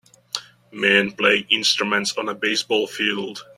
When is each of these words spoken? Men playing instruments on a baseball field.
Men 0.71 1.11
playing 1.11 1.45
instruments 1.51 2.17
on 2.17 2.27
a 2.27 2.33
baseball 2.33 2.87
field. 2.87 3.45